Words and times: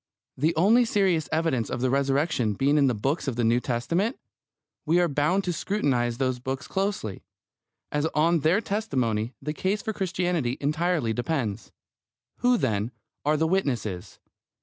The 0.35 0.55
only 0.55 0.83
serious 0.83 1.29
evidence 1.31 1.69
of 1.69 1.79
the 1.81 1.91
Resurrection 1.91 2.53
being 2.55 2.79
in 2.79 2.87
the 2.87 2.95
books 2.95 3.27
of 3.27 3.35
the 3.35 3.43
New 3.43 3.59
Testament, 3.59 4.17
we 4.83 4.99
are 4.99 5.07
bound 5.07 5.43
to 5.43 5.53
scrutinise 5.53 6.17
those 6.17 6.39
books 6.39 6.67
closely, 6.67 7.21
as 7.91 8.07
on 8.15 8.39
their 8.39 8.61
testimony 8.61 9.35
the 9.43 9.53
case 9.53 9.83
for 9.83 9.93
Christianity 9.93 10.57
entirely 10.59 11.13
depends. 11.13 11.71
Who, 12.37 12.57
then, 12.57 12.89
are 13.25 13.37
the 13.37 13.45
witnesses? 13.45 14.17